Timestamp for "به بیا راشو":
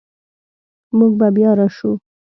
1.19-1.91